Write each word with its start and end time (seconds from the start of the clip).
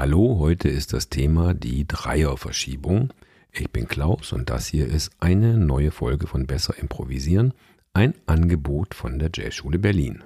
Hallo, 0.00 0.38
heute 0.38 0.70
ist 0.70 0.94
das 0.94 1.10
Thema 1.10 1.52
die 1.52 1.86
Dreierverschiebung. 1.86 3.12
Ich 3.52 3.70
bin 3.70 3.86
Klaus 3.86 4.32
und 4.32 4.48
das 4.48 4.66
hier 4.66 4.86
ist 4.86 5.10
eine 5.20 5.58
neue 5.58 5.90
Folge 5.90 6.26
von 6.26 6.46
Besser 6.46 6.78
Improvisieren, 6.78 7.52
ein 7.92 8.14
Angebot 8.24 8.94
von 8.94 9.18
der 9.18 9.28
Jazzschule 9.30 9.78
Berlin. 9.78 10.24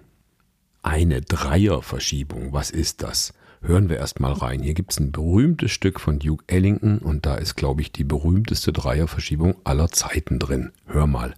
Eine 0.84 1.22
Dreierverschiebung, 1.22 2.52
was 2.52 2.70
ist 2.70 3.02
das? 3.02 3.34
Hören 3.62 3.88
wir 3.88 3.96
erstmal 3.96 4.34
rein. 4.34 4.62
Hier 4.62 4.74
gibt 4.74 4.92
es 4.92 5.00
ein 5.00 5.10
berühmtes 5.10 5.72
Stück 5.72 5.98
von 5.98 6.20
Duke 6.20 6.44
Ellington 6.46 6.98
und 6.98 7.26
da 7.26 7.34
ist, 7.34 7.56
glaube 7.56 7.80
ich, 7.80 7.90
die 7.90 8.04
berühmteste 8.04 8.72
Dreierverschiebung 8.72 9.56
aller 9.64 9.88
Zeiten 9.88 10.38
drin. 10.38 10.70
Hör 10.86 11.08
mal. 11.08 11.34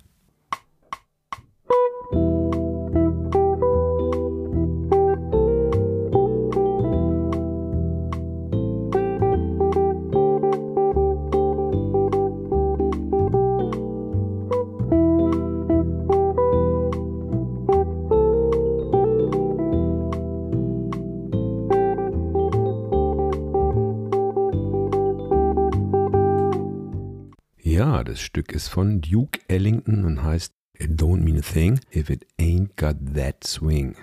Ja, 27.76 28.04
das 28.04 28.20
Stück 28.20 28.52
ist 28.52 28.68
von 28.68 29.02
Duke 29.02 29.38
Ellington 29.48 30.06
und 30.06 30.22
heißt 30.22 30.54
It 30.78 30.98
don't 30.98 31.20
mean 31.20 31.36
a 31.36 31.42
thing 31.42 31.78
if 31.94 32.08
it 32.08 32.26
ain't 32.40 32.70
got 32.76 32.96
that 33.14 33.44
swing. 33.44 33.96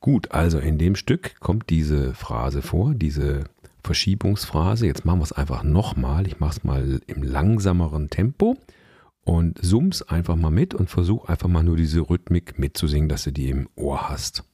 Gut, 0.00 0.32
also 0.32 0.58
in 0.58 0.76
dem 0.76 0.96
Stück 0.96 1.40
kommt 1.40 1.70
diese 1.70 2.12
Phrase 2.12 2.60
vor, 2.60 2.92
diese 2.92 3.44
Verschiebungsphrase. 3.82 4.84
Jetzt 4.84 5.06
machen 5.06 5.20
wir 5.20 5.24
es 5.24 5.32
einfach 5.32 5.62
nochmal. 5.62 6.26
Ich 6.26 6.40
mache 6.40 6.58
es 6.58 6.64
mal 6.64 7.00
im 7.06 7.22
langsameren 7.22 8.10
Tempo 8.10 8.58
und 9.24 9.64
summ's 9.64 10.02
einfach 10.02 10.36
mal 10.36 10.50
mit 10.50 10.74
und 10.74 10.90
versuch 10.90 11.24
einfach 11.24 11.48
mal 11.48 11.62
nur 11.64 11.78
diese 11.78 12.02
Rhythmik 12.02 12.58
mitzusingen, 12.58 13.08
dass 13.08 13.24
du 13.24 13.32
die 13.32 13.48
im 13.48 13.70
Ohr 13.76 14.10
hast. 14.10 14.44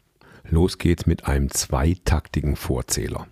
Los 0.49 0.79
geht's 0.79 1.07
mit 1.07 1.27
einem 1.27 1.51
zweitaktigen 1.51 2.55
Vorzähler. 2.55 3.27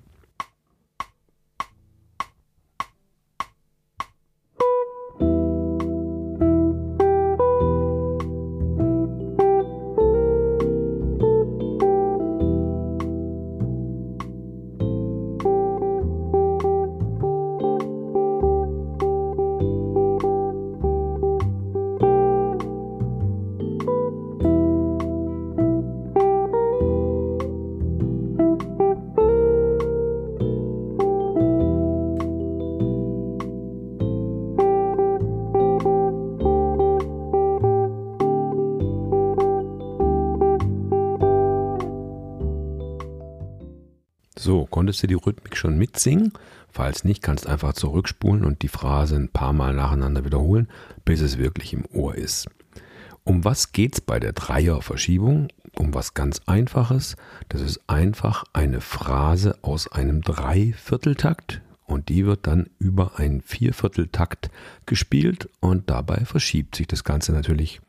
So, 44.40 44.64
konntest 44.64 45.02
du 45.02 45.06
die 45.06 45.12
Rhythmik 45.12 45.54
schon 45.54 45.76
mitsingen? 45.76 46.32
Falls 46.72 47.04
nicht, 47.04 47.20
kannst 47.20 47.46
einfach 47.46 47.74
zurückspulen 47.74 48.42
und 48.42 48.62
die 48.62 48.68
Phrase 48.68 49.16
ein 49.16 49.28
paar 49.28 49.52
Mal 49.52 49.74
nacheinander 49.74 50.24
wiederholen, 50.24 50.66
bis 51.04 51.20
es 51.20 51.36
wirklich 51.36 51.74
im 51.74 51.84
Ohr 51.92 52.14
ist. 52.14 52.48
Um 53.22 53.44
was 53.44 53.72
geht's 53.72 54.00
bei 54.00 54.18
der 54.18 54.32
Dreierverschiebung? 54.32 55.48
Um 55.76 55.92
was 55.92 56.14
ganz 56.14 56.40
Einfaches. 56.46 57.16
Das 57.50 57.60
ist 57.60 57.82
einfach 57.86 58.44
eine 58.54 58.80
Phrase 58.80 59.58
aus 59.60 59.92
einem 59.92 60.22
Dreivierteltakt 60.22 61.60
und 61.84 62.08
die 62.08 62.24
wird 62.24 62.46
dann 62.46 62.70
über 62.78 63.18
einen 63.18 63.42
Viervierteltakt 63.42 64.50
gespielt 64.86 65.50
und 65.60 65.90
dabei 65.90 66.24
verschiebt 66.24 66.76
sich 66.76 66.86
das 66.86 67.04
Ganze 67.04 67.32
natürlich. 67.32 67.82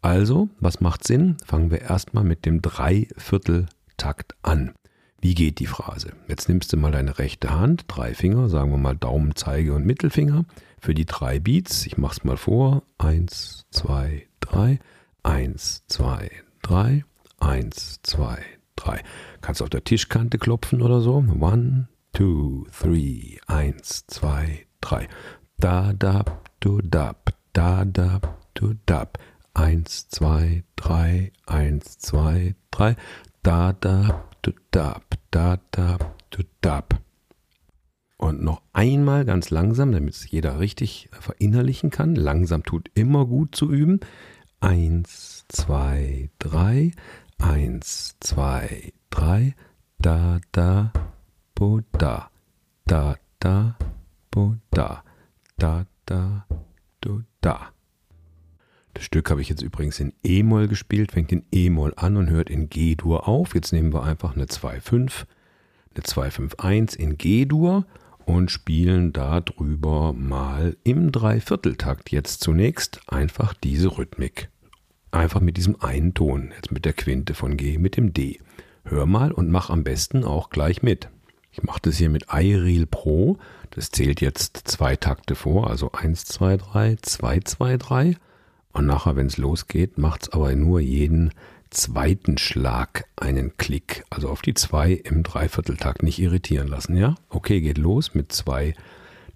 Also, 0.00 0.48
was 0.60 0.80
macht 0.80 1.04
Sinn? 1.04 1.38
Fangen 1.44 1.72
wir 1.72 1.80
erstmal 1.80 2.22
mit 2.22 2.46
dem 2.46 2.62
Dreivierteltakt 2.62 4.36
an. 4.42 4.74
Wie 5.20 5.34
geht 5.34 5.58
die 5.58 5.66
Phrase? 5.66 6.12
Jetzt 6.28 6.48
nimmst 6.48 6.72
du 6.72 6.76
mal 6.76 6.92
deine 6.92 7.18
rechte 7.18 7.50
Hand, 7.50 7.84
drei 7.88 8.14
Finger, 8.14 8.48
sagen 8.48 8.70
wir 8.70 8.78
mal 8.78 8.96
Daumen, 8.96 9.34
Zeige 9.34 9.74
und 9.74 9.84
Mittelfinger 9.84 10.44
für 10.80 10.94
die 10.94 11.06
drei 11.06 11.40
Beats. 11.40 11.86
Ich 11.86 11.98
mach's 11.98 12.24
mal 12.24 12.36
vor. 12.36 12.84
Eins, 12.98 13.66
zwei, 13.70 14.28
drei. 14.40 14.78
Eins, 15.22 15.84
zwei, 15.88 16.30
drei. 16.62 17.04
Eins, 17.40 18.00
zwei, 18.02 18.38
drei. 18.76 19.02
Kannst 19.40 19.60
auf 19.60 19.70
der 19.70 19.84
Tischkante 19.84 20.38
klopfen 20.38 20.82
oder 20.82 21.00
so. 21.00 21.16
One, 21.16 21.88
two, 22.12 22.66
three. 22.78 23.38
Eins, 23.46 24.06
zwei, 24.06 24.66
drei. 24.80 25.08
Da, 25.58 25.92
da, 25.92 26.24
du, 26.60 26.80
dab. 26.80 27.34
Da, 27.52 27.84
da, 27.84 28.20
du, 28.54 28.74
dab. 28.86 29.18
Eins, 29.52 30.08
zwei, 30.08 30.62
drei. 30.76 31.32
Eins, 31.46 31.98
zwei, 31.98 32.54
drei. 32.70 32.94
Da, 33.42 33.72
da, 33.72 34.27
du, 34.42 34.52
dab 34.70 35.18
da, 35.30 35.58
da, 35.70 35.98
du, 36.30 36.42
dab. 36.60 37.00
Und 38.16 38.42
noch 38.42 38.62
einmal 38.72 39.24
ganz 39.24 39.50
langsam, 39.50 39.92
damit 39.92 40.14
es 40.14 40.30
jeder 40.30 40.58
richtig 40.58 41.08
verinnerlichen 41.12 41.90
kann. 41.90 42.14
Langsam 42.14 42.64
tut 42.64 42.90
immer 42.94 43.26
gut 43.26 43.54
zu 43.54 43.70
üben. 43.70 44.00
Eins, 44.60 45.44
zwei, 45.48 46.30
drei. 46.38 46.90
Eins, 47.38 48.16
zwei, 48.18 48.92
drei. 49.10 49.54
Da, 49.98 50.40
da, 50.50 50.92
bo, 51.54 51.80
da. 51.92 52.30
Da, 52.86 53.16
da, 53.38 53.76
bo, 54.30 54.56
da. 54.70 55.04
Da, 55.56 55.86
da, 56.06 56.46
du, 57.00 57.22
da. 57.40 57.72
Das 58.98 59.04
Stück 59.04 59.30
habe 59.30 59.40
ich 59.40 59.48
jetzt 59.48 59.62
übrigens 59.62 60.00
in 60.00 60.12
E-Moll 60.24 60.66
gespielt, 60.66 61.12
fängt 61.12 61.30
in 61.30 61.44
E-Moll 61.52 61.92
an 61.94 62.16
und 62.16 62.30
hört 62.30 62.50
in 62.50 62.68
G-Dur 62.68 63.28
auf. 63.28 63.54
Jetzt 63.54 63.72
nehmen 63.72 63.92
wir 63.92 64.02
einfach 64.02 64.34
eine 64.34 64.46
2-5, 64.46 65.24
eine 65.94 66.02
2-5-1 66.02 66.96
in 66.96 67.16
G-Dur 67.16 67.86
und 68.24 68.50
spielen 68.50 69.12
darüber 69.12 70.12
mal 70.12 70.76
im 70.82 71.12
Dreivierteltakt 71.12 72.10
jetzt 72.10 72.40
zunächst 72.40 73.00
einfach 73.06 73.54
diese 73.54 73.96
Rhythmik. 73.96 74.48
Einfach 75.12 75.40
mit 75.40 75.58
diesem 75.58 75.80
einen 75.80 76.14
Ton, 76.14 76.52
jetzt 76.56 76.72
mit 76.72 76.84
der 76.84 76.92
Quinte 76.92 77.34
von 77.34 77.56
G, 77.56 77.78
mit 77.78 77.96
dem 77.96 78.12
D. 78.12 78.40
Hör 78.82 79.06
mal 79.06 79.30
und 79.30 79.48
mach 79.48 79.70
am 79.70 79.84
besten 79.84 80.24
auch 80.24 80.50
gleich 80.50 80.82
mit. 80.82 81.08
Ich 81.52 81.62
mache 81.62 81.82
das 81.82 81.98
hier 81.98 82.10
mit 82.10 82.26
iReal 82.32 82.86
Pro. 82.86 83.38
Das 83.70 83.92
zählt 83.92 84.20
jetzt 84.20 84.56
zwei 84.64 84.96
Takte 84.96 85.36
vor, 85.36 85.70
also 85.70 85.92
1, 85.92 86.24
2, 86.24 86.56
3, 86.56 86.96
2, 87.00 87.40
2, 87.44 87.76
3. 87.76 88.16
Und 88.78 88.86
nachher, 88.86 89.16
wenn 89.16 89.26
es 89.26 89.38
losgeht, 89.38 89.98
macht 89.98 90.22
es 90.22 90.28
aber 90.28 90.54
nur 90.54 90.78
jeden 90.78 91.32
zweiten 91.68 92.38
Schlag 92.38 93.06
einen 93.16 93.56
Klick. 93.56 94.04
Also 94.08 94.28
auf 94.28 94.40
die 94.40 94.54
zwei 94.54 94.92
im 94.92 95.24
Dreivierteltakt 95.24 96.04
nicht 96.04 96.20
irritieren 96.20 96.68
lassen, 96.68 96.96
ja? 96.96 97.16
Okay, 97.28 97.60
geht 97.60 97.76
los 97.76 98.14
mit 98.14 98.30
zwei 98.30 98.74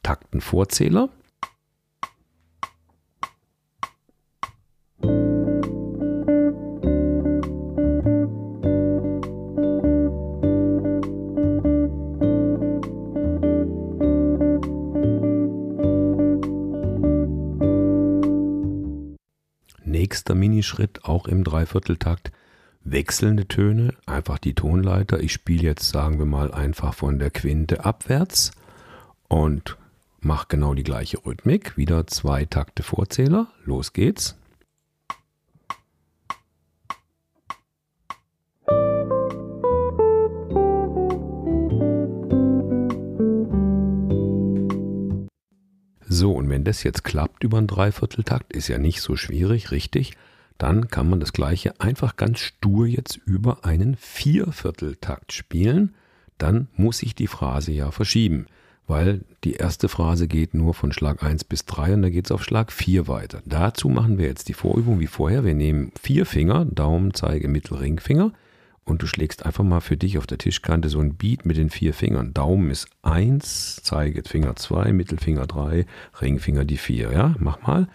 Takten 0.05 0.41
Vorzähler. 0.41 1.09
Nächster 20.13 20.35
Minischritt, 20.35 21.07
auch 21.07 21.27
im 21.27 21.43
Dreivierteltakt, 21.43 22.33
wechselnde 22.85 23.49
Töne, 23.49 23.95
einfach 24.05 24.37
die 24.37 24.53
Tonleiter. 24.53 25.21
Ich 25.21 25.33
spiele 25.33 25.63
jetzt, 25.63 25.89
sagen 25.89 26.19
wir 26.19 26.27
mal, 26.27 26.53
einfach 26.53 26.93
von 26.93 27.19
der 27.19 27.31
Quinte 27.31 27.87
abwärts 27.87 28.51
und 29.29 29.79
mache 30.21 30.49
genau 30.51 30.75
die 30.75 30.83
gleiche 30.83 31.25
Rhythmik. 31.25 31.79
Wieder 31.79 32.07
zwei 32.09 32.45
Takte 32.45 32.83
Vorzähler. 32.83 33.47
Los 33.65 33.95
geht's. 33.95 34.37
So, 46.23 46.31
und 46.31 46.49
wenn 46.49 46.63
das 46.63 46.85
jetzt 46.85 47.03
klappt 47.03 47.43
über 47.43 47.59
einen 47.59 47.67
Dreivierteltakt, 47.67 48.53
ist 48.53 48.69
ja 48.69 48.79
nicht 48.79 49.01
so 49.01 49.17
schwierig, 49.17 49.73
richtig, 49.73 50.13
dann 50.57 50.87
kann 50.87 51.11
man 51.11 51.19
das 51.19 51.33
gleiche 51.33 51.81
einfach 51.81 52.15
ganz 52.15 52.39
stur 52.39 52.87
jetzt 52.87 53.19
über 53.27 53.65
einen 53.65 53.97
Viervierteltakt 53.97 55.33
spielen. 55.33 55.97
dann 56.39 56.69
muss 56.77 57.03
ich 57.03 57.17
die 57.17 57.27
Phrase 57.27 57.73
ja 57.73 57.91
verschieben, 57.91 58.47
weil 58.87 59.23
die 59.43 59.55
erste 59.55 59.89
Phrase 59.89 60.29
geht 60.29 60.55
nur 60.55 60.75
von 60.75 60.93
Schlag 60.93 61.25
1 61.25 61.43
bis 61.43 61.65
3 61.65 61.95
und 61.95 62.03
da 62.03 62.09
geht 62.09 62.27
es 62.27 62.31
auf 62.31 62.45
Schlag 62.45 62.71
4 62.71 63.09
weiter. 63.09 63.43
Dazu 63.45 63.89
machen 63.89 64.17
wir 64.17 64.27
jetzt 64.27 64.49
die 64.49 64.55
Vorübung 64.55 65.01
wie 65.01 65.09
vorher. 65.09 65.45
Wir 65.45 65.55
nehmen 65.55 65.91
vier 66.01 66.25
Finger, 66.25 66.65
Daumen, 66.67 67.15
Zeige, 67.15 67.49
Mittel, 67.49 67.79
Ringfinger 67.79 68.31
und 68.85 69.03
du 69.03 69.07
schlägst 69.07 69.47
einfach 69.47 69.65
mal 69.65 69.81
für 69.81 69.97
dich 69.97 70.19
auf 70.19 70.27
der 70.27 70.39
Tischkante 70.39 70.89
so 70.89 71.01
ein 71.01 71.15
Beat 71.15 71.47
mit 71.47 71.57
den 71.57 71.71
vier 71.71 71.95
Fingern. 71.95 72.35
Daumen 72.35 72.71
ist 72.71 72.89
1, 73.03 73.83
Zeigefinger 73.83 74.57
2, 74.57 74.93
Mittelfinger 74.93 75.47
3, 75.47 75.87
Ringfinger 76.21 76.65
die 76.65 76.79
4. 76.79 77.13
Ja, 77.13 77.35
mach 77.39 77.63
mal. 77.63 77.89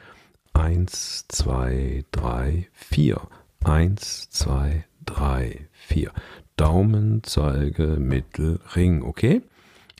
1, 0.53 1.25
2, 1.27 2.05
3, 2.11 2.67
4. 2.73 3.21
1, 3.63 4.29
2, 4.29 4.85
3, 5.05 5.67
4. 5.73 6.11
Daumen, 6.55 7.21
Zeige, 7.23 7.97
Mittel, 7.99 8.59
Ring, 8.75 9.03
okay? 9.03 9.41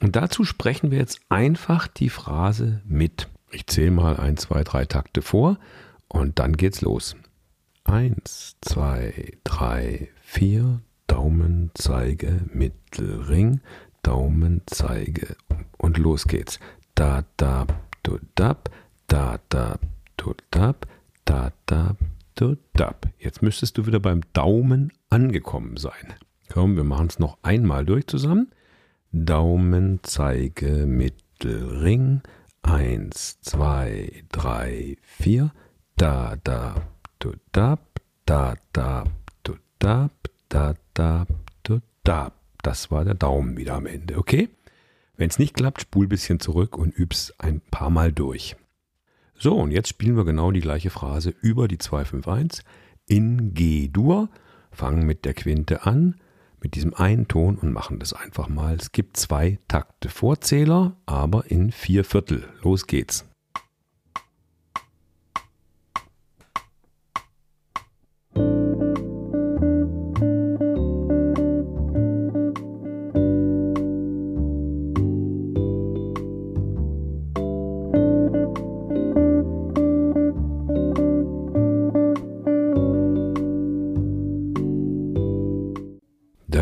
Und 0.01 0.15
dazu 0.15 0.43
sprechen 0.43 0.91
wir 0.91 0.97
jetzt 0.97 1.19
einfach 1.29 1.87
die 1.87 2.09
Phrase 2.09 2.81
mit. 2.85 3.27
Ich 3.51 3.67
zähle 3.67 3.91
mal 3.91 4.17
1, 4.17 4.41
2, 4.41 4.63
3 4.63 4.85
Takte 4.85 5.21
vor 5.21 5.59
und 6.07 6.39
dann 6.39 6.57
geht's 6.57 6.81
los. 6.81 7.15
1, 7.83 8.57
2, 8.61 9.37
3, 9.43 10.09
4, 10.29 10.81
Daumen, 11.07 11.71
Zeige, 11.73 12.41
Mittel, 12.53 13.21
Ring, 13.21 13.61
Daumen, 14.03 14.61
Zeige 14.67 15.37
und 15.77 15.97
los 15.97 16.27
geht's. 16.27 16.59
Da, 16.95 17.23
da, 17.37 17.65
du, 18.03 18.19
dab, 18.35 18.69
da, 19.07 19.39
da, 19.47 19.79
du, 20.17 20.35
dab, 20.51 20.85
da, 21.23 21.53
da, 21.65 21.95
du, 22.35 22.57
dab. 22.73 23.07
Jetzt 23.17 23.41
müsstest 23.41 23.77
du 23.77 23.87
wieder 23.87 24.01
beim 24.01 24.21
Daumen 24.33 24.91
angekommen 25.09 25.77
sein. 25.77 26.13
Komm, 26.51 26.75
wir 26.75 26.83
machen 26.83 27.07
es 27.07 27.19
noch 27.19 27.37
einmal 27.41 27.85
durch 27.85 28.05
zusammen. 28.05 28.51
Daumen, 29.13 30.01
Zeige, 30.03 30.85
Mittel, 30.85 31.79
Ring. 31.79 32.21
Eins, 32.61 33.39
zwei, 33.41 34.23
drei, 34.29 34.97
vier. 35.01 35.51
Da, 35.95 36.35
da, 36.43 36.75
du, 37.17 37.31
dab, 37.53 38.01
da, 38.25 38.55
da, 38.73 39.05
dab, 39.79 40.11
da, 40.49 40.75
da, 40.93 41.25
du, 41.63 41.79
dab. 42.03 42.33
Das 42.63 42.91
war 42.91 43.05
der 43.05 43.13
Daumen 43.13 43.57
wieder 43.57 43.75
am 43.75 43.85
Ende, 43.85 44.17
okay? 44.17 44.49
Wenn 45.15 45.29
es 45.29 45.39
nicht 45.39 45.55
klappt, 45.55 45.81
spul 45.81 46.05
ein 46.05 46.09
bisschen 46.09 46.39
zurück 46.39 46.77
und 46.77 46.97
üb's 46.97 47.33
ein 47.37 47.61
paar 47.71 47.89
Mal 47.89 48.11
durch. 48.11 48.55
So, 49.35 49.55
und 49.55 49.71
jetzt 49.71 49.89
spielen 49.89 50.17
wir 50.17 50.25
genau 50.25 50.51
die 50.51 50.61
gleiche 50.61 50.89
Phrase 50.89 51.33
über 51.41 51.67
die 51.67 51.77
251 51.77 52.63
in 53.07 53.53
G-Dur, 53.53 54.29
fangen 54.71 55.05
mit 55.05 55.25
der 55.25 55.33
Quinte 55.33 55.85
an, 55.85 56.15
mit 56.61 56.75
diesem 56.75 56.93
einen 56.93 57.27
Ton 57.27 57.55
und 57.55 57.71
machen 57.71 57.99
das 57.99 58.13
einfach 58.13 58.49
mal. 58.49 58.75
Es 58.75 58.91
gibt 58.91 59.17
zwei 59.17 59.59
Takte 59.67 60.09
Vorzähler, 60.09 60.97
aber 61.05 61.49
in 61.49 61.71
vier 61.71 62.03
Viertel. 62.03 62.47
Los 62.61 62.87
geht's. 62.87 63.25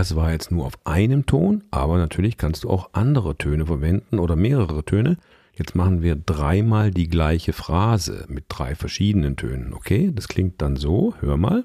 Das 0.05 0.15
war 0.15 0.31
jetzt 0.31 0.51
nur 0.51 0.67
auf 0.67 0.77
einem 0.83 1.25
Ton, 1.25 1.63
aber 1.71 1.97
natürlich 1.97 2.37
kannst 2.37 2.63
du 2.63 2.69
auch 2.69 2.91
andere 2.93 3.39
Töne 3.39 3.65
verwenden 3.65 4.19
oder 4.19 4.35
mehrere 4.35 4.85
Töne. 4.85 5.17
Jetzt 5.57 5.73
machen 5.73 6.03
wir 6.03 6.15
dreimal 6.15 6.91
die 6.91 7.07
gleiche 7.07 7.53
Phrase 7.53 8.27
mit 8.29 8.45
drei 8.47 8.75
verschiedenen 8.75 9.35
Tönen. 9.35 9.73
Okay, 9.73 10.11
das 10.13 10.27
klingt 10.27 10.61
dann 10.61 10.75
so. 10.75 11.15
Hör 11.21 11.37
mal. 11.37 11.63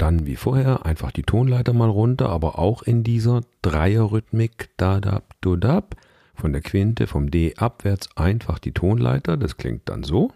Dann 0.00 0.24
wie 0.24 0.36
vorher 0.36 0.86
einfach 0.86 1.12
die 1.12 1.24
Tonleiter 1.24 1.74
mal 1.74 1.90
runter, 1.90 2.30
aber 2.30 2.58
auch 2.58 2.82
in 2.82 3.04
dieser 3.04 3.42
Dreierrhythmik 3.60 4.70
da 4.78 4.98
da 4.98 5.20
do 5.42 5.56
dab 5.56 5.94
von 6.34 6.54
der 6.54 6.62
Quinte 6.62 7.06
vom 7.06 7.30
D 7.30 7.54
abwärts 7.56 8.08
einfach 8.16 8.58
die 8.58 8.72
Tonleiter, 8.72 9.36
das 9.36 9.58
klingt 9.58 9.90
dann 9.90 10.02
so. 10.02 10.32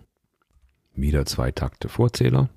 Wieder 0.94 1.24
zwei 1.24 1.50
Takte 1.50 1.88
Vorzähler. 1.88 2.50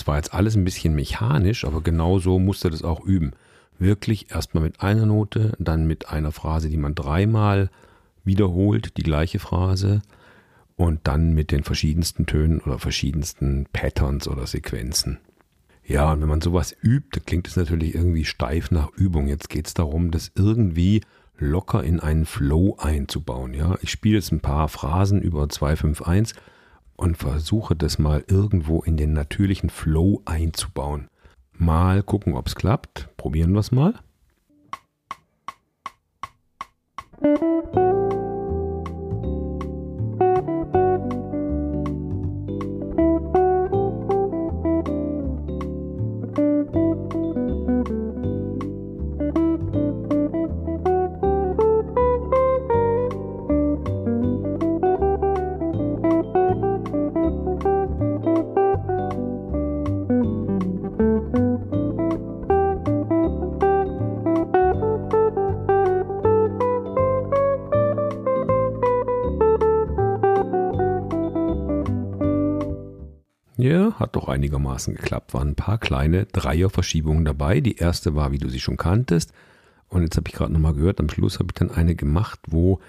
Das 0.00 0.06
war 0.06 0.16
jetzt 0.16 0.32
alles 0.32 0.56
ein 0.56 0.64
bisschen 0.64 0.94
mechanisch, 0.94 1.66
aber 1.66 1.82
genau 1.82 2.18
so 2.18 2.38
musste 2.38 2.70
das 2.70 2.82
auch 2.82 3.04
üben. 3.04 3.32
Wirklich 3.78 4.30
erstmal 4.30 4.62
mit 4.62 4.80
einer 4.80 5.04
Note, 5.04 5.52
dann 5.58 5.86
mit 5.86 6.08
einer 6.08 6.32
Phrase, 6.32 6.70
die 6.70 6.78
man 6.78 6.94
dreimal 6.94 7.68
wiederholt, 8.24 8.96
die 8.96 9.02
gleiche 9.02 9.38
Phrase, 9.38 10.00
und 10.76 11.00
dann 11.04 11.34
mit 11.34 11.50
den 11.50 11.64
verschiedensten 11.64 12.24
Tönen 12.24 12.60
oder 12.60 12.78
verschiedensten 12.78 13.66
Patterns 13.74 14.26
oder 14.26 14.46
Sequenzen. 14.46 15.18
Ja, 15.84 16.12
und 16.12 16.22
wenn 16.22 16.28
man 16.28 16.40
sowas 16.40 16.74
übt, 16.82 17.20
klingt 17.26 17.46
es 17.46 17.56
natürlich 17.56 17.94
irgendwie 17.94 18.24
steif 18.24 18.70
nach 18.70 18.90
Übung. 18.94 19.28
Jetzt 19.28 19.50
geht 19.50 19.66
es 19.66 19.74
darum, 19.74 20.10
das 20.10 20.32
irgendwie 20.34 21.02
locker 21.36 21.84
in 21.84 22.00
einen 22.00 22.24
Flow 22.24 22.78
einzubauen. 22.80 23.52
Ja, 23.52 23.76
ich 23.82 23.90
spiele 23.90 24.16
jetzt 24.16 24.32
ein 24.32 24.40
paar 24.40 24.68
Phrasen 24.68 25.20
über 25.20 25.46
251 25.50 26.40
und 27.00 27.16
versuche 27.16 27.74
das 27.74 27.98
mal 27.98 28.22
irgendwo 28.28 28.82
in 28.82 28.98
den 28.98 29.14
natürlichen 29.14 29.70
Flow 29.70 30.20
einzubauen. 30.26 31.08
Mal 31.52 32.02
gucken, 32.02 32.34
ob 32.34 32.46
es 32.46 32.54
klappt. 32.54 33.08
Probieren 33.16 33.52
wir 33.52 33.60
es 33.60 33.72
mal. 33.72 33.94
Hat 74.10 74.16
doch 74.16 74.28
einigermaßen 74.28 74.94
geklappt. 74.94 75.34
Waren 75.34 75.50
ein 75.50 75.54
paar 75.54 75.78
kleine 75.78 76.26
Dreierverschiebungen 76.26 77.24
dabei. 77.24 77.60
Die 77.60 77.76
erste 77.76 78.14
war, 78.14 78.32
wie 78.32 78.38
du 78.38 78.48
sie 78.48 78.60
schon 78.60 78.76
kanntest. 78.76 79.32
Und 79.88 80.02
jetzt 80.02 80.16
habe 80.16 80.28
ich 80.28 80.34
gerade 80.34 80.52
nochmal 80.52 80.74
gehört, 80.74 81.00
am 81.00 81.08
Schluss 81.08 81.38
habe 81.38 81.48
ich 81.50 81.58
dann 81.58 81.70
eine 81.70 81.94
gemacht, 81.94 82.40
wo 82.46 82.80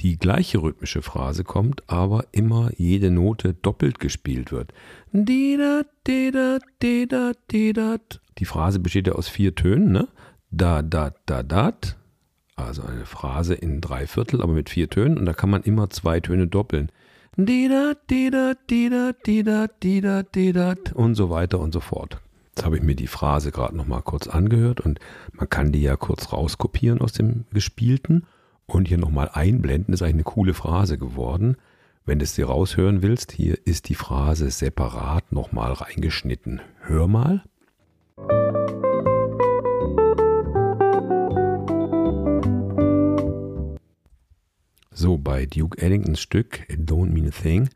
die 0.00 0.16
gleiche 0.16 0.62
rhythmische 0.62 1.02
Phrase 1.02 1.42
kommt, 1.42 1.82
aber 1.88 2.24
immer 2.30 2.70
jede 2.76 3.10
Note 3.10 3.54
doppelt 3.54 3.98
gespielt 3.98 4.52
wird. 4.52 4.72
Die 8.38 8.44
Phrase 8.44 8.78
besteht 8.78 9.08
ja 9.08 9.14
aus 9.14 9.28
vier 9.28 9.54
Tönen, 9.54 9.90
ne? 9.90 10.08
Da, 10.50 10.82
da, 10.82 11.12
da, 11.26 11.42
dat. 11.42 11.96
Also 12.54 12.82
eine 12.82 13.06
Phrase 13.06 13.54
in 13.54 13.80
drei 13.80 14.06
Viertel, 14.06 14.40
aber 14.42 14.52
mit 14.52 14.70
vier 14.70 14.88
Tönen. 14.88 15.18
Und 15.18 15.26
da 15.26 15.32
kann 15.32 15.50
man 15.50 15.62
immer 15.62 15.90
zwei 15.90 16.20
Töne 16.20 16.46
doppeln 16.46 16.90
und 20.96 21.14
so 21.14 21.30
weiter 21.30 21.60
und 21.60 21.72
so 21.72 21.78
fort. 21.78 22.20
Jetzt 22.48 22.64
habe 22.64 22.76
ich 22.76 22.82
mir 22.82 22.96
die 22.96 23.06
Phrase 23.06 23.52
gerade 23.52 23.76
noch 23.76 23.86
mal 23.86 24.00
kurz 24.00 24.26
angehört 24.26 24.80
und 24.80 24.98
man 25.30 25.48
kann 25.48 25.70
die 25.70 25.82
ja 25.82 25.94
kurz 25.94 26.32
rauskopieren 26.32 27.00
aus 27.00 27.12
dem 27.12 27.44
Gespielten 27.52 28.26
und 28.66 28.88
hier 28.88 28.98
nochmal 28.98 29.30
einblenden. 29.32 29.94
Ist 29.94 30.02
eigentlich 30.02 30.14
eine 30.14 30.24
coole 30.24 30.52
Phrase 30.52 30.98
geworden. 30.98 31.56
Wenn 32.04 32.18
du 32.18 32.24
es 32.24 32.34
dir 32.34 32.46
raushören 32.46 33.02
willst, 33.02 33.30
hier 33.30 33.56
ist 33.64 33.88
die 33.88 33.94
Phrase 33.94 34.50
separat 34.50 35.30
nochmal 35.30 35.74
reingeschnitten. 35.74 36.60
Hör 36.80 37.06
mal. 37.06 37.44
So, 45.00 45.16
bei 45.16 45.46
Duke 45.46 45.80
Ellingtons 45.80 46.18
Stück 46.18 46.68
It 46.68 46.90
Don't 46.90 47.10
Mean 47.10 47.28
a 47.28 47.30
Thing, 47.30 47.70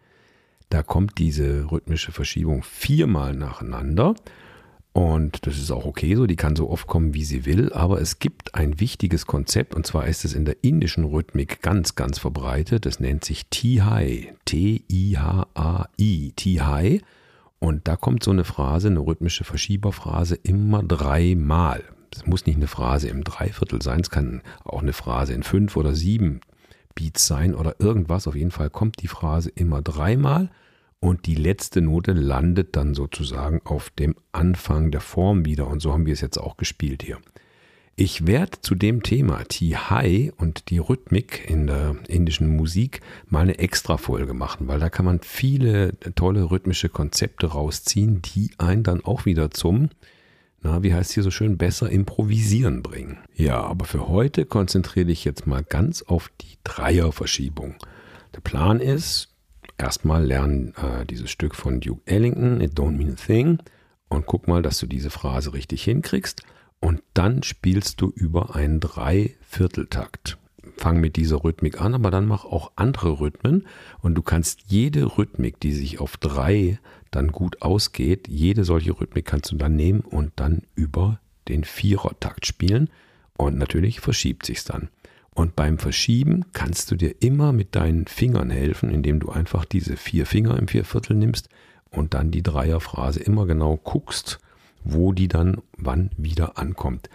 da 0.71 0.83
kommt 0.83 1.19
diese 1.19 1.71
rhythmische 1.71 2.11
Verschiebung 2.11 2.65
viermal 2.65 3.33
nacheinander. 3.33 4.17
Und 4.93 5.47
das 5.47 5.57
ist 5.57 5.71
auch 5.71 5.85
okay 5.85 6.17
so, 6.17 6.27
die 6.27 6.35
kann 6.35 6.57
so 6.57 6.69
oft 6.69 6.89
kommen, 6.89 7.15
wie 7.15 7.23
sie 7.23 7.47
will, 7.47 7.73
aber 7.73 8.01
es 8.01 8.19
gibt 8.19 8.57
ein 8.57 8.81
wichtiges 8.81 9.25
Konzept 9.27 9.77
und 9.77 9.87
zwar 9.87 10.09
ist 10.09 10.25
es 10.25 10.35
in 10.35 10.45
der 10.45 10.65
indischen 10.65 11.05
Rhythmik 11.05 11.63
ganz, 11.63 11.95
ganz 11.95 12.19
verbreitet. 12.19 12.87
Das 12.87 12.99
nennt 12.99 13.25
sich 13.25 13.47
T-High, 13.47 14.35
T-I-H-A-I, 14.45 16.33
T-High. 16.35 17.03
Und 17.61 17.87
da 17.87 17.95
kommt 17.95 18.25
so 18.25 18.33
eine 18.33 18.43
Phrase, 18.43 18.89
eine 18.89 18.99
rhythmische 18.99 19.45
Verschieberphrase 19.45 20.35
immer 20.43 20.83
dreimal. 20.83 21.85
Es 22.13 22.27
muss 22.27 22.47
nicht 22.47 22.57
eine 22.57 22.67
Phrase 22.67 23.07
im 23.07 23.23
Dreiviertel 23.23 23.81
sein, 23.81 24.01
es 24.01 24.11
kann 24.11 24.43
auch 24.65 24.83
eine 24.83 24.93
Phrase 24.93 25.35
in 25.35 25.45
fünf 25.45 25.77
oder 25.77 25.95
sieben 25.95 26.41
Beats 26.95 27.27
sein 27.27 27.55
oder 27.55 27.77
irgendwas. 27.79 28.27
Auf 28.27 28.35
jeden 28.35 28.51
Fall 28.51 28.71
kommt 28.71 29.03
die 29.03 29.09
Phrase 29.09 29.51
immer 29.51 29.83
dreimal 29.83 30.51
und 31.01 31.27
die 31.27 31.35
letzte 31.35 31.81
Note 31.81 32.13
landet 32.13 32.77
dann 32.77 32.95
sozusagen 32.95 33.61
auf 33.65 33.91
dem 33.91 34.15
Anfang 34.31 34.91
der 34.91 35.01
Form 35.01 35.45
wieder. 35.45 35.67
Und 35.67 35.81
so 35.81 35.93
haben 35.93 36.07
wir 36.07 36.13
es 36.13 36.21
jetzt 36.21 36.39
auch 36.39 36.57
gespielt 36.57 37.03
hier. 37.03 37.19
Ich 37.95 38.27
werde 38.27 38.61
zu 38.63 38.75
dem 38.75 39.03
Thema 39.03 39.45
T-High 39.45 40.33
und 40.39 40.71
die 40.71 40.79
Rhythmik 40.79 41.49
in 41.49 41.67
der 41.67 41.97
indischen 42.09 42.57
Musik 42.57 43.01
mal 43.29 43.41
eine 43.41 43.59
extra 43.59 43.99
Folge 43.99 44.33
machen, 44.33 44.67
weil 44.67 44.81
da 44.81 44.89
kann 44.89 45.05
man 45.05 45.21
viele 45.21 45.99
tolle 46.15 46.51
rhythmische 46.51 46.89
Konzepte 46.89 47.49
rausziehen, 47.49 48.23
die 48.23 48.51
einen 48.57 48.83
dann 48.83 49.05
auch 49.05 49.27
wieder 49.27 49.51
zum, 49.51 49.91
na, 50.63 50.83
wie 50.83 50.95
heißt 50.95 51.13
hier 51.13 51.23
so 51.23 51.31
schön, 51.31 51.59
besser 51.59 51.91
improvisieren 51.91 52.83
bringen. 52.83 53.19
Ja, 53.35 53.61
aber 53.63 53.85
für 53.85 54.09
heute 54.09 54.47
konzentriere 54.47 55.07
dich 55.07 55.25
jetzt 55.25 55.47
mal 55.47 55.63
ganz 55.63 56.03
auf 56.03 56.31
die 56.41 56.57
Dreierverschiebung. 56.65 57.77
Der 58.35 58.41
Plan 58.41 58.81
ist, 58.81 59.35
erstmal 59.77 60.25
lernen 60.25 60.75
äh, 60.77 61.05
dieses 61.05 61.31
Stück 61.31 61.55
von 61.55 61.81
Duke 61.81 62.03
Ellington, 62.07 62.61
It 62.61 62.79
Don't 62.79 62.97
Mean 62.97 63.13
a 63.13 63.15
Thing, 63.15 63.59
und 64.09 64.27
guck 64.27 64.47
mal, 64.47 64.63
dass 64.63 64.79
du 64.79 64.87
diese 64.87 65.11
Phrase 65.11 65.55
richtig 65.55 65.83
hinkriegst. 65.85 66.43
Und 66.81 67.03
dann 67.15 67.43
spielst 67.43 68.01
du 68.01 68.11
über 68.11 68.55
einen 68.55 68.81
Dreivierteltakt. 68.81 70.37
Fang 70.77 71.01
mit 71.01 71.17
dieser 71.17 71.43
Rhythmik 71.43 71.81
an, 71.81 71.95
aber 71.95 72.11
dann 72.11 72.27
mach 72.27 72.45
auch 72.45 72.73
andere 72.77 73.21
Rhythmen 73.21 73.67
und 74.01 74.15
du 74.15 74.23
kannst 74.23 74.63
jede 74.67 75.19
Rhythmik, 75.19 75.61
die 75.61 75.73
sich 75.73 76.01
auf 76.01 76.17
drei 76.17 76.79
dann 77.11 77.29
gut 77.29 77.63
ausgeht, 77.63 78.29
jede 78.29 78.65
solche 78.65 78.99
Rhythmik 78.99 79.27
kannst 79.27 79.53
du 79.53 79.57
dann 79.57 79.77
nehmen 79.77 80.01
und 80.01 80.33
dann 80.37 80.63
über 80.75 81.21
den 81.49 81.65
Vierertakt 81.65 82.47
spielen 82.47 82.91
und 83.37 83.59
natürlich 83.59 84.01
verschiebt 84.01 84.47
sich's 84.47 84.65
dann. 84.65 84.89
Und 85.35 85.57
beim 85.57 85.79
Verschieben 85.79 86.45
kannst 86.53 86.91
du 86.91 86.97
dir 86.97 87.15
immer 87.21 87.53
mit 87.53 87.75
deinen 87.75 88.07
Fingern 88.07 88.51
helfen, 88.51 88.91
indem 88.91 89.19
du 89.19 89.31
einfach 89.31 89.65
diese 89.65 89.97
vier 89.97 90.27
Finger 90.27 90.59
im 90.59 90.69
Vierviertel 90.69 91.17
nimmst 91.17 91.49
und 91.91 92.15
dann 92.15 92.31
die 92.31 92.43
Dreierphrase 92.43 93.21
immer 93.21 93.47
genau 93.47 93.77
guckst, 93.77 94.41
wo 94.85 95.13
die 95.13 95.29
dann 95.29 95.63
wann 95.77 96.11
wieder 96.17 96.59
ankommt. 96.59 97.09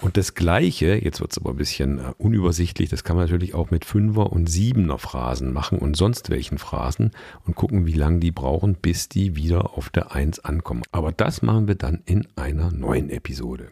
Und 0.00 0.16
das 0.16 0.34
Gleiche, 0.34 0.94
jetzt 0.94 1.20
wird 1.20 1.32
es 1.32 1.38
aber 1.38 1.50
ein 1.50 1.56
bisschen 1.56 1.98
äh, 1.98 2.12
unübersichtlich, 2.16 2.88
das 2.88 3.04
kann 3.04 3.16
man 3.16 3.26
natürlich 3.26 3.54
auch 3.54 3.70
mit 3.70 3.84
Fünfer- 3.84 4.32
und 4.32 4.48
Siebener 4.48 4.98
Phrasen 4.98 5.52
machen 5.52 5.78
und 5.78 5.96
sonst 5.96 6.30
welchen 6.30 6.56
Phrasen 6.56 7.10
und 7.44 7.54
gucken, 7.54 7.86
wie 7.86 7.92
lange 7.92 8.20
die 8.20 8.30
brauchen, 8.30 8.74
bis 8.74 9.10
die 9.10 9.36
wieder 9.36 9.76
auf 9.76 9.90
der 9.90 10.12
Eins 10.12 10.38
ankommen. 10.38 10.82
Aber 10.90 11.12
das 11.12 11.42
machen 11.42 11.68
wir 11.68 11.74
dann 11.74 12.02
in 12.06 12.26
einer 12.34 12.70
neuen 12.70 13.10
Episode. 13.10 13.68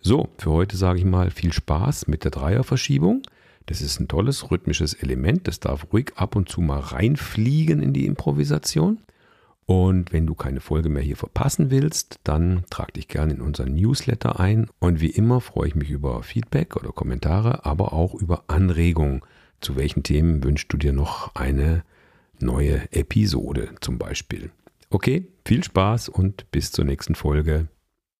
So, 0.00 0.28
für 0.38 0.52
heute 0.52 0.76
sage 0.76 1.00
ich 1.00 1.04
mal 1.04 1.30
viel 1.32 1.52
Spaß 1.52 2.06
mit 2.06 2.22
der 2.22 2.30
Dreierverschiebung. 2.30 3.22
Das 3.66 3.82
ist 3.82 3.98
ein 3.98 4.06
tolles 4.06 4.50
rhythmisches 4.52 4.94
Element. 4.94 5.48
Das 5.48 5.58
darf 5.58 5.92
ruhig 5.92 6.12
ab 6.14 6.36
und 6.36 6.48
zu 6.48 6.60
mal 6.60 6.78
reinfliegen 6.78 7.82
in 7.82 7.92
die 7.92 8.06
Improvisation. 8.06 8.98
Und 9.70 10.14
wenn 10.14 10.26
du 10.26 10.34
keine 10.34 10.60
Folge 10.60 10.88
mehr 10.88 11.02
hier 11.02 11.18
verpassen 11.18 11.70
willst, 11.70 12.20
dann 12.24 12.64
trag 12.70 12.94
dich 12.94 13.06
gerne 13.06 13.34
in 13.34 13.42
unseren 13.42 13.74
Newsletter 13.74 14.40
ein. 14.40 14.70
Und 14.78 15.02
wie 15.02 15.10
immer 15.10 15.42
freue 15.42 15.68
ich 15.68 15.74
mich 15.74 15.90
über 15.90 16.22
Feedback 16.22 16.74
oder 16.74 16.90
Kommentare, 16.90 17.66
aber 17.66 17.92
auch 17.92 18.14
über 18.14 18.44
Anregungen. 18.46 19.20
Zu 19.60 19.76
welchen 19.76 20.02
Themen 20.02 20.42
wünschst 20.42 20.72
du 20.72 20.78
dir 20.78 20.94
noch 20.94 21.34
eine 21.34 21.84
neue 22.38 22.90
Episode 22.92 23.74
zum 23.82 23.98
Beispiel? 23.98 24.50
Okay, 24.88 25.26
viel 25.44 25.62
Spaß 25.62 26.08
und 26.08 26.50
bis 26.50 26.72
zur 26.72 26.86
nächsten 26.86 27.14
Folge. 27.14 27.68